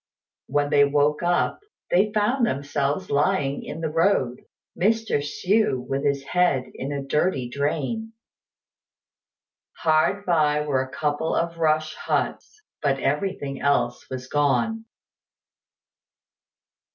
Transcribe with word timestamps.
When 0.47 0.71
they 0.71 0.83
woke 0.83 1.21
up, 1.21 1.59
they 1.91 2.11
found 2.11 2.43
themselves 2.43 3.11
lying 3.11 3.63
in 3.63 3.81
the 3.81 3.89
road, 3.91 4.41
Mr. 4.75 5.19
Hsü 5.19 5.77
with 5.85 6.03
his 6.03 6.23
head 6.23 6.71
in 6.73 6.91
a 6.91 7.03
dirty 7.03 7.47
drain. 7.47 8.13
Hard 9.77 10.25
by 10.25 10.61
were 10.61 10.81
a 10.81 10.89
couple 10.89 11.35
of 11.35 11.59
rush 11.59 11.93
huts; 11.93 12.63
but 12.81 12.97
everything 12.97 13.61
else 13.61 14.09
was 14.09 14.25
gone. 14.25 14.85